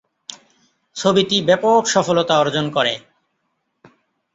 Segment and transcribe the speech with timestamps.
[0.95, 2.93] ছবিটি ব্যাপক সফলতা অর্জন করে।